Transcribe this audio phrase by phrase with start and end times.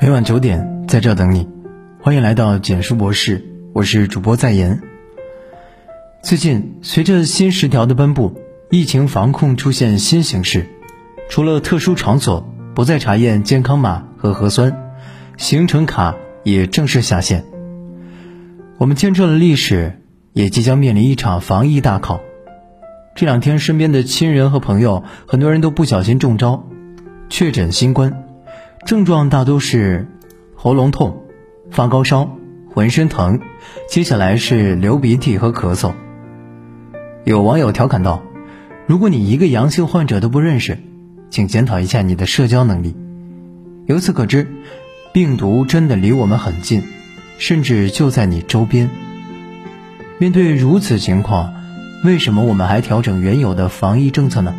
[0.00, 1.48] 每晚九点，在这等你。
[2.00, 4.80] 欢迎来到简书博士，我是主播在言。
[6.22, 8.32] 最近，随着新十条的颁布，
[8.70, 10.68] 疫情防控出现新形势。
[11.28, 14.72] 除了特殊场所不再查验健康码和核酸，
[15.36, 17.44] 行程卡也正式下线。
[18.78, 20.00] 我们见证了历史，
[20.32, 22.20] 也即将面临一场防疫大考。
[23.16, 26.68] 这两天，身边的亲人和朋友，很多人都不小心中招，
[27.28, 28.27] 确诊新冠。
[28.88, 30.06] 症状大多是
[30.54, 31.24] 喉咙痛、
[31.70, 32.38] 发高烧、
[32.70, 33.38] 浑身疼，
[33.86, 35.92] 接下来是流鼻涕和咳嗽。
[37.22, 38.22] 有网友调侃道
[38.88, 40.78] ：“如果你一个阳性患者都不认识，
[41.28, 42.96] 请检讨一下你的社交能力。”
[43.84, 44.46] 由此可知，
[45.12, 46.82] 病毒真的离我们很近，
[47.36, 48.88] 甚至就在你周边。
[50.16, 51.52] 面对如此情况，
[52.06, 54.54] 为什么我们还调整原有的防疫政策呢？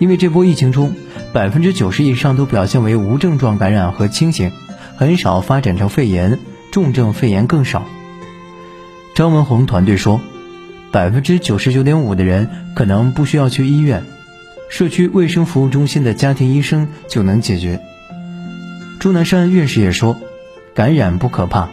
[0.00, 0.94] 因为这波疫情中，
[1.30, 4.50] 百分之九十以上都表现为无症状感染和轻型，
[4.96, 6.38] 很少发展成肺炎，
[6.72, 7.86] 重症肺炎更少。
[9.14, 10.20] 张文宏团队说，
[10.90, 14.04] 百分之九十九点五的人可能不需要去医院，
[14.70, 17.78] 社区卫生服务中心的家庭医生就能解决。
[18.98, 20.18] 钟南山院士也说，
[20.74, 21.68] 感染不可怕，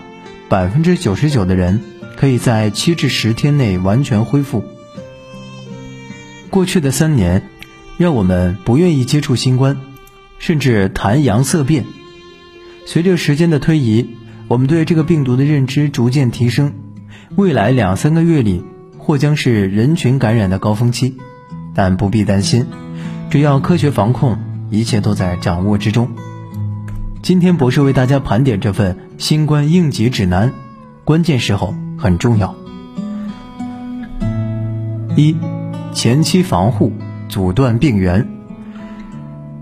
[0.50, 1.82] 百分之九十九的人
[2.18, 4.66] 可以在七至十天内完全恢复。
[6.50, 7.42] 过去的三年。
[7.98, 9.78] 让我们不愿意接触新冠，
[10.38, 11.86] 甚至谈阳色变。
[12.86, 14.10] 随着时间的推移，
[14.48, 16.74] 我们对这个病毒的认知逐渐提升。
[17.36, 18.64] 未来两三个月里，
[18.98, 21.16] 或将是人群感染的高峰期，
[21.74, 22.66] 但不必担心，
[23.30, 24.38] 只要科学防控，
[24.70, 26.10] 一切都在掌握之中。
[27.22, 30.54] 今天博士为大家盘点这份新冠应急指南，
[31.06, 32.56] 关键时候很重要。
[35.16, 35.36] 一，
[35.94, 36.92] 前期防护。
[37.30, 38.28] 阻断病源。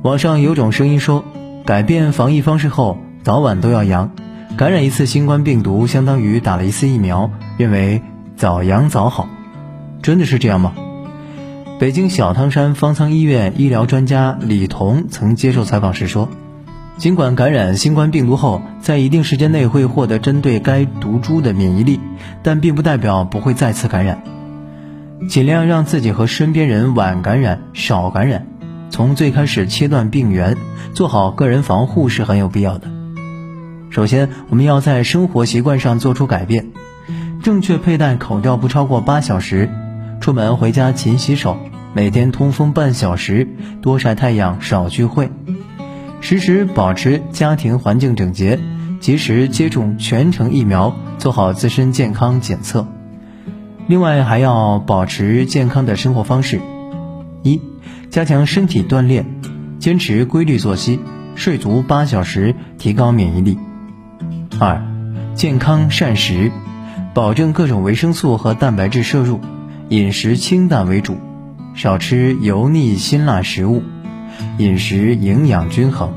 [0.02, 1.24] 网上有种声音说，
[1.66, 4.12] 改变防疫方式后，早晚都要阳。
[4.58, 8.02] 感染一次新冠病毒，相当于打了一次疫苗，认为
[8.36, 9.28] 早阳早好。
[10.02, 10.74] 真的是这样吗？
[11.80, 16.30] 北京小汤山方舱医院医疗专家李彤曾接受采访时说，
[16.98, 22.00] 尽管感染新冠病毒后，在一定时间内会获得针对该毒株的免疫力，
[22.44, 24.22] 但并不代表不会再次感染。
[25.28, 28.46] 尽量让自己和身边人晚感染、少感染，
[28.90, 30.58] 从最开始切断病源，
[30.94, 32.88] 做好个人防护是很有必要的。
[33.90, 36.72] 首先，我们要在生活习惯上做出改变，
[37.42, 39.70] 正确佩戴口罩不超过八小时，
[40.20, 41.58] 出门回家勤洗手，
[41.94, 43.48] 每天通风半小时，
[43.82, 45.32] 多晒太阳，少聚会，
[46.22, 48.60] 时时保持家庭环境整洁，
[49.00, 52.88] 及时接种全程疫苗，做好自身健康检测。
[53.88, 56.62] 另外还要保持健康的生活方式：
[57.44, 57.60] 一、
[58.10, 59.26] 加强身体锻炼，
[59.78, 61.00] 坚持规律作息，
[61.36, 63.58] 睡足八小时，提高免疫力；
[64.58, 64.82] 二、
[65.36, 66.50] 健康膳食，
[67.14, 69.42] 保证各种维生素和蛋白质摄入，
[69.90, 71.18] 饮食清淡为主，
[71.76, 73.84] 少吃油腻辛辣食物，
[74.58, 76.14] 饮食营养均衡。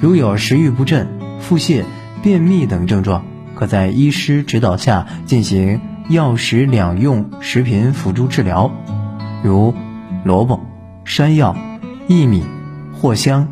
[0.00, 1.06] 如有食欲不振、
[1.38, 1.84] 腹泻、
[2.20, 3.24] 便秘等症状，
[3.54, 5.80] 可在医师指导下进行。
[6.10, 8.72] 药食两用食品辅助治疗，
[9.44, 9.72] 如
[10.24, 10.58] 萝卜、
[11.04, 11.54] 山药、
[12.08, 12.42] 薏米、
[13.00, 13.46] 藿香、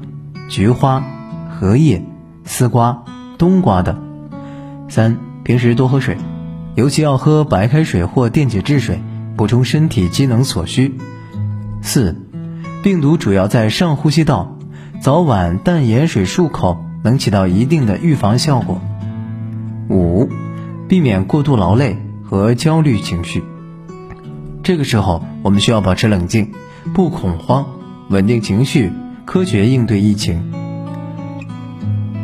[0.49, 1.05] 菊花、
[1.49, 2.05] 荷叶、
[2.43, 3.05] 丝瓜、
[3.39, 4.03] 冬瓜等。
[4.89, 6.17] 三、平时多喝水，
[6.75, 9.01] 尤其要喝白开水或电解质水，
[9.37, 10.99] 补充身体机能所需。
[11.81, 12.21] 四、
[12.83, 14.59] 病毒主要在上呼吸道，
[15.01, 18.81] 早晚淡盐水漱口能起到一定的预防效果。
[19.89, 20.29] 五、
[20.89, 22.03] 避免过度劳累。
[22.29, 23.43] 和焦虑情绪，
[24.63, 26.53] 这个时候我们需要保持冷静，
[26.93, 27.65] 不恐慌，
[28.11, 28.93] 稳定情绪，
[29.25, 30.53] 科学应对疫情。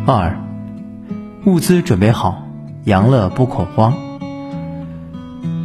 [0.04, 0.38] 二，
[1.46, 2.46] 物资准备好，
[2.84, 3.94] 阳了不恐慌。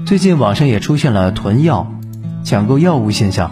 [0.05, 1.91] 最近网上也出现了囤药、
[2.45, 3.51] 抢购药物现象，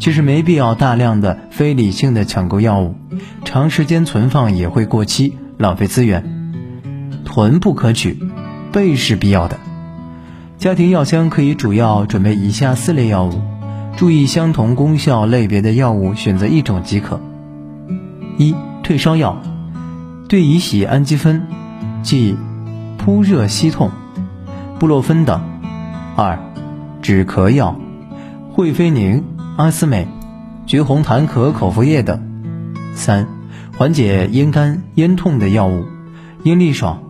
[0.00, 2.96] 其实没必要大量的非理性的抢购药物，
[3.44, 6.52] 长时间存放也会过期，浪费资源。
[7.24, 8.18] 囤不可取，
[8.72, 9.60] 备是必要的。
[10.58, 13.42] 家庭药箱可以主要准备以下四类药物，
[13.96, 17.20] 注意相同功效类别的药物选择一种即可。
[18.38, 19.36] 一、退烧药，
[20.28, 21.42] 对乙酰氨基酚，
[22.02, 22.36] 即
[22.96, 23.90] 扑热息痛、
[24.78, 25.40] 布洛芬等；
[26.16, 26.38] 二、
[27.02, 27.76] 止咳药，
[28.52, 29.22] 惠菲宁、
[29.56, 30.08] 阿司美、
[30.66, 32.16] 橘红痰咳口服液等；
[32.94, 33.26] 三、
[33.76, 35.84] 缓解咽干咽痛的药物，
[36.44, 37.02] 茵利爽、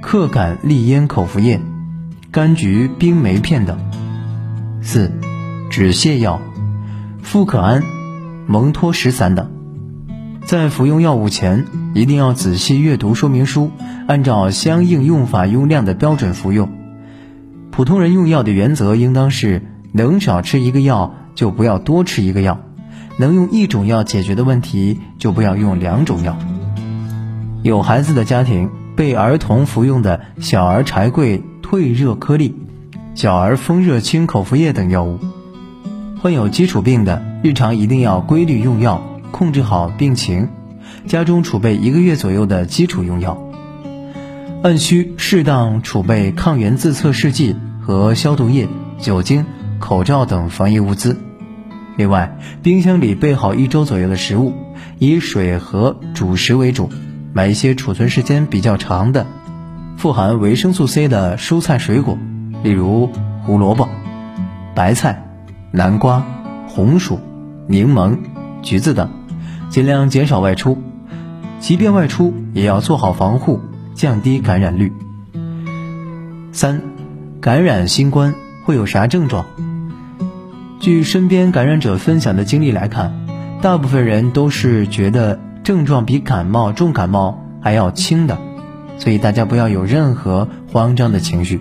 [0.00, 1.60] 克感利咽口服液。
[2.30, 3.78] 柑橘冰梅片等。
[4.82, 5.10] 四、
[5.70, 6.40] 止泻药，
[7.22, 7.82] 复可安、
[8.46, 9.50] 蒙脱石散等。
[10.44, 11.64] 在服用药物前，
[11.94, 13.70] 一定要仔细阅读说明书，
[14.06, 16.70] 按照相应用法用量的标准服用。
[17.70, 22.60] 普通人用药的原则应当是：能少吃一个药就不要多吃一个药，
[23.16, 26.36] 能用一种药解决的问题就不要用两种药。
[27.62, 32.56] 有孩子的家庭备儿童服用的小儿柴桂退热颗粒、
[33.14, 35.18] 小儿风热清口服液等药物。
[36.22, 39.04] 患有基础病的，日常一定要规律用药。
[39.30, 40.48] 控制好病情，
[41.06, 43.36] 家中储备一个月左右的基础用药，
[44.62, 48.66] 按需适当储备抗原自测试剂和消毒液、
[48.98, 49.44] 酒精、
[49.78, 51.18] 口罩等防疫物资。
[51.98, 54.54] 另外，冰箱里备好一周左右的食物，
[54.98, 56.88] 以水和主食为主，
[57.34, 59.26] 买一些储存时间比较长的、
[59.98, 62.16] 富含维生素 C 的蔬菜水果，
[62.62, 63.10] 例如
[63.42, 63.88] 胡萝卜、
[64.72, 65.24] 白菜、
[65.72, 66.24] 南瓜、
[66.68, 67.18] 红薯、
[67.66, 68.16] 柠檬、
[68.62, 69.10] 橘子等。
[69.70, 70.78] 尽量减少外出，
[71.58, 73.60] 即便外出也要做好防护，
[73.96, 74.92] 降低感染率。
[76.52, 76.80] 三，
[77.40, 79.46] 感染新冠会有啥症状？
[80.78, 83.26] 据身边感染者分享的经历来看，
[83.60, 88.38] 大部分人都是觉得症状比感冒、重感冒还要轻的，
[88.98, 91.60] 所以大家不要有任何慌张的情绪。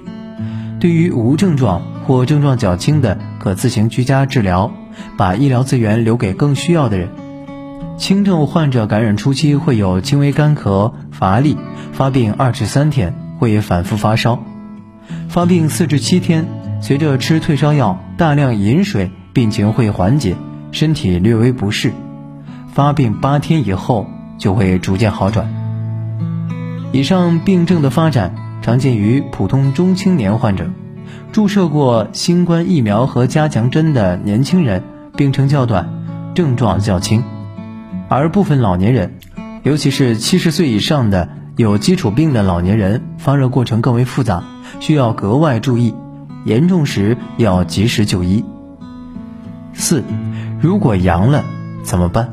[0.80, 4.72] 对于无症状或症状较轻的，可自行居家治疗，
[5.18, 7.10] 把医疗资源留给更需要的人。
[7.98, 11.58] 轻症患者感染初期会有轻微干咳、乏力，
[11.94, 14.44] 发病二至三天会反复发烧，
[15.30, 16.46] 发病四至七天，
[16.80, 20.36] 随着吃退烧药、大量饮水，病情会缓解，
[20.72, 21.92] 身体略微不适，
[22.72, 24.06] 发病八天以后
[24.38, 25.67] 就会逐渐好转。
[26.94, 30.70] 以上病症的发展常见于普通中青年患者，
[31.34, 34.84] 注射过新冠疫苗和加强针的年轻人，
[35.16, 35.90] 病程较短，
[36.34, 37.24] 症状较轻。
[38.08, 39.16] 而部分老年人，
[39.64, 44.44] 尤其是七十岁以上的有基础病的老年人，发热过程更为复杂，
[44.80, 45.94] 需要格外注意，
[46.46, 48.46] 严重时要及时就医。
[49.74, 50.04] 四，
[50.62, 51.44] 如果阳了
[51.84, 52.30] 怎么办？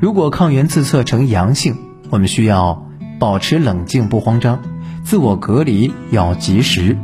[0.00, 1.76] 如果抗原自测呈阳性，
[2.08, 2.86] 我们需要
[3.20, 4.58] 保持冷静不慌张，
[5.04, 6.96] 自我隔离要及时，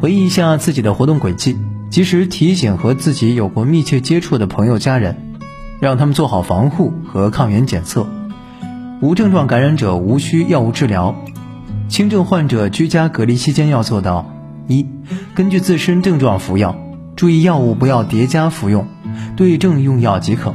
[0.00, 1.56] 回忆一下自己的活动轨迹，
[1.90, 5.16] 及时提醒和自己有过密切接触的朋友家人。
[5.80, 8.06] 让他们做好防护和抗原检测。
[9.00, 11.14] 无症状感染者无需药物治疗，
[11.88, 14.30] 轻症患者居家隔离期间要做到：
[14.68, 14.86] 一、
[15.34, 16.76] 根据自身症状服药，
[17.16, 18.86] 注意药物不要叠加服用，
[19.38, 20.54] 对症用药即可。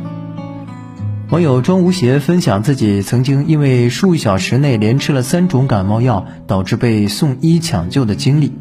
[1.31, 8.53] 网友庄无邪分享自己曾经因为数小时内连吃了三种感冒药，导致被送医抢救的经历。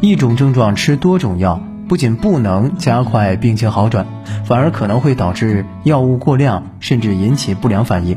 [0.00, 1.60] 一种症状吃多种药。
[1.86, 4.06] 不仅不能加快病情好转，
[4.46, 8.16] 反而可能会导致药物过量，甚至引起不良反应。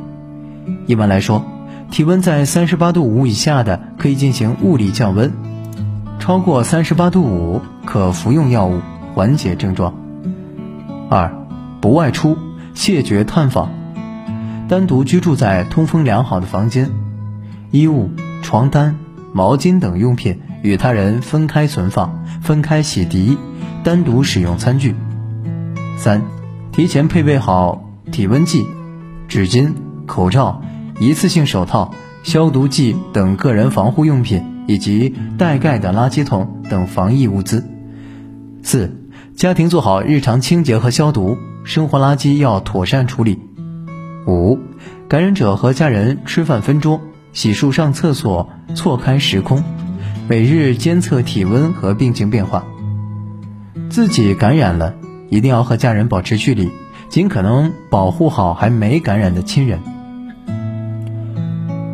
[0.86, 1.44] 一般来说，
[1.92, 5.34] 体温在三十八度五以下的可以进行物理降温，
[6.18, 8.80] 超过三十八度五可服用药物
[9.14, 9.94] 缓解症状。
[11.10, 11.30] 二，
[11.82, 12.38] 不外出，
[12.78, 13.72] 谢绝探访，
[14.70, 16.92] 单独居住在通风良好的房间，
[17.72, 18.12] 衣物、
[18.44, 18.96] 床单、
[19.34, 23.36] 毛巾等用品与他人分开存放，分开洗涤。
[23.84, 24.94] 单独使用餐具。
[25.98, 26.22] 三，
[26.72, 28.64] 提前配备好体温计、
[29.28, 29.72] 纸巾、
[30.06, 30.62] 口罩、
[31.00, 31.92] 一次性手套、
[32.22, 37.68] 消毒剂等个人防护用品，以及带盖的垃圾桶等防疫物资。
[38.62, 38.96] 四，
[39.36, 43.42] 家庭做好日常清洁和消毒，生活垃圾要妥善处理。
[44.26, 44.58] 五，
[45.10, 47.02] 感染者和家人吃饭分桌，
[47.34, 49.62] 洗漱上厕所错开时空，
[50.30, 52.64] 每日监测体温和病情变化。
[53.90, 54.94] 自己感染了，
[55.30, 56.70] 一定要和家人保持距离，
[57.10, 59.82] 尽可能保护好还没感染的亲人。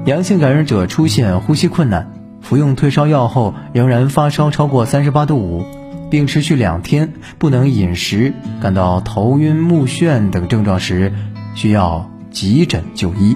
[0.06, 5.66] 阳性感染者出现呼吸困难，服用退烧药后仍然发烧超过三十八度五，
[6.14, 11.12] 并持续两天不能饮食，感到头晕目眩等症状时，
[11.56, 13.36] 需要急诊就医。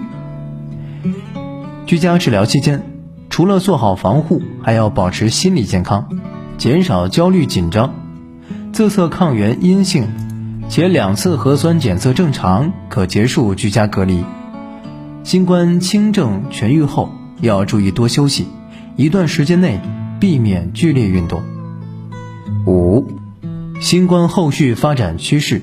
[1.88, 2.84] 居家治疗期间，
[3.31, 6.07] 除了做好防护，还要保持心理健康，
[6.60, 7.96] 减少焦虑紧张。
[8.72, 10.07] 自测抗原阴性，
[10.69, 14.24] 且两次核酸检测正常，可结束居家隔离。
[15.24, 17.10] 新冠轻症痊愈后，
[17.41, 18.46] 要注意多休息，
[18.96, 19.81] 一段时间内
[20.19, 21.41] 避免剧烈运动。
[22.68, 23.08] 五、
[23.80, 25.62] 新冠后续发展趋势，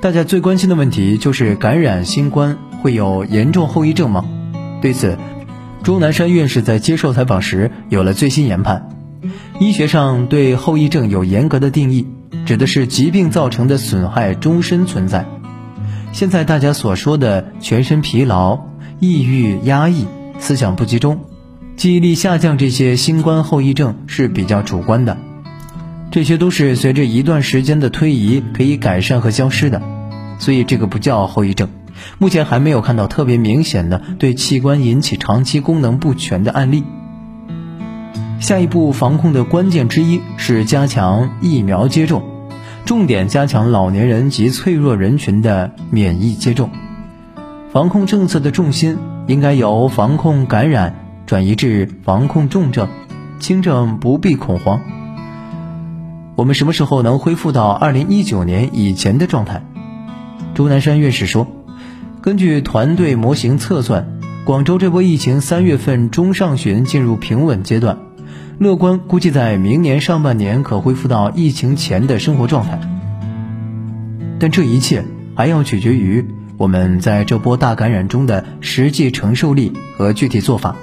[0.00, 4.24] 大家最关心的问题就是感染新冠会有严重后遗症吗？
[4.80, 5.18] 对此，
[5.82, 8.88] 钟南山院士在接受采访时有了最新研判。
[9.60, 12.06] 医学上对后遗症有严格的定义，
[12.46, 15.26] 指的是疾病造成的损害终身存在。
[16.12, 18.58] 现在大家所说的全身疲劳、
[19.00, 20.06] 抑郁、压抑、
[20.38, 21.20] 思想不集中、
[21.76, 25.18] 记忆力下降这些新冠后遗症是比较主观的，
[26.14, 29.82] 这些都是随着一段时间的推移可以改善和消失的，
[30.38, 31.68] 所以这个不叫后遗症。
[32.18, 36.84] 目前还没有看到特别明显的对器官引起长期功能不全的案例。
[38.38, 42.22] 下一步防控的关键之一是加强疫苗接种。
[42.84, 46.70] 重点加强老年人及脆弱人群的免疫接种，
[47.72, 50.94] 防控政策的重心应该由防控感染
[51.26, 52.86] 转移至防控重症，
[53.40, 54.80] 轻症不必恐慌。
[56.36, 59.62] 我们什么时候能恢复到二零一九年以前的状态？
[60.54, 61.46] 钟南山院士说，
[62.20, 67.98] 根据团队模型测算，广州这波疫情三月份中上旬进入平稳阶段。
[68.58, 72.80] 乐观估计，在明年上半年可恢复到疫情前的生活状态，
[74.40, 75.04] 但这一切
[75.36, 76.24] 还要取决于
[76.56, 80.74] 我们在这波大感染中的实际承受力和具体做法。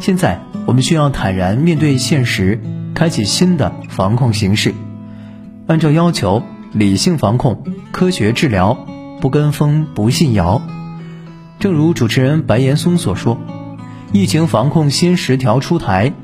[0.00, 2.60] 现在，我们需要坦然面对现实，
[2.96, 4.72] 开启新的防控形势，
[5.66, 8.86] 按照要求理性防控、科学治疗，
[9.20, 10.62] 不跟风、不信谣。
[11.58, 13.36] 正如主持人白岩松所说
[14.12, 16.14] ：“疫情防控新十条出台。”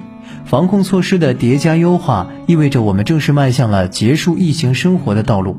[0.47, 5.59] 防控措施的叠加优化，意味着我们正式迈向了结束疫情生活的道路。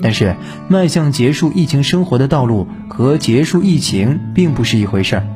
[0.00, 0.36] 但是，
[0.68, 5.26] 迈向结束疫情生活的道路和结束疫情并不是一回事儿。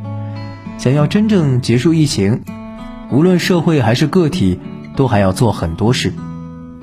[0.78, 2.42] 想要真正结束疫情，
[3.10, 4.60] 无论社会还是个体，
[4.96, 6.12] 都还要做很多事，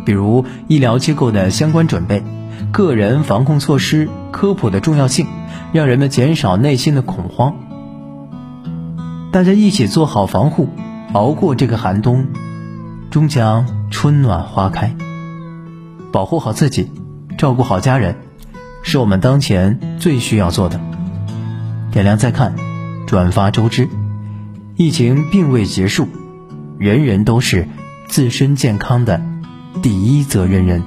[0.05, 2.23] 比如医疗机构的相关准备、
[2.71, 5.27] 个人防控措施科普的重要性，
[5.73, 7.55] 让人们减少内心的恐慌。
[9.31, 10.69] 大家一起做好防护。
[11.11, 12.27] 熬过这个寒冬，
[13.09, 14.95] 终将春暖花开。
[16.11, 16.91] 保护好自己，
[17.35, 18.17] 照顾好家人，
[18.83, 20.79] 是我们当前最需要做的。
[21.91, 22.55] 点亮再看，
[23.07, 23.89] 转发周知。
[24.75, 26.07] 疫情并未结束，
[26.77, 27.67] 人人都是
[28.09, 29.21] 自身健康的
[29.83, 30.83] 第一责任人。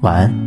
[0.00, 0.45] 晚安。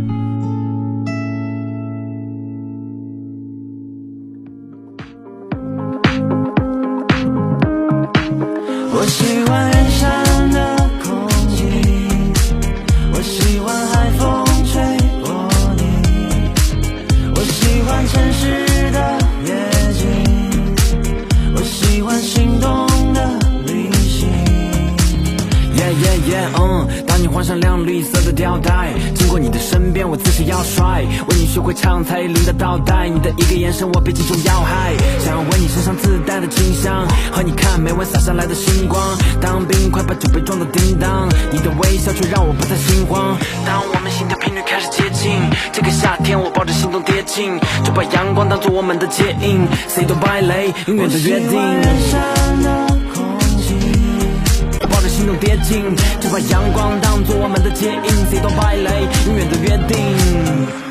[27.39, 33.07] 换上亮绿色的吊带，经过你的身边，我姿势要帅，为你学会唱蔡依林的倒带。
[33.07, 34.93] 你的一个眼神，我被击中要害。
[35.23, 39.01] 想要闻你身上自带的清香，和你看每晚洒下来的星光。
[39.39, 43.37] 当冰块把酒杯撞得叮当，你的微笑却让我不再心慌。
[43.65, 45.31] 当我们心跳频率开始接近，
[45.71, 49.65] 这个夏天我抱着心动跌进，就把阳光当做我们的接应。
[49.87, 52.88] Say 都败雷，永远的约定。
[55.19, 55.83] 心动跌进，
[56.21, 60.88] 就把阳光当作我们的接应，谁都败类，永远的约定。